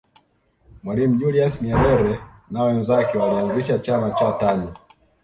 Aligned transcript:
mwalimu 0.83 1.15
julius 1.19 1.53
nyerere 1.61 2.13
na 2.51 2.63
wenzake 2.63 3.17
walianzisha 3.17 3.79
chama 3.79 4.11
cha 4.11 4.31
tanu 4.31 4.73